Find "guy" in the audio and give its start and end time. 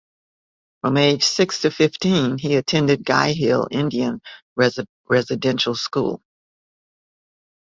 3.05-3.33